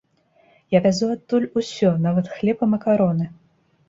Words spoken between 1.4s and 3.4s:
усё, нават хлеб і макароны.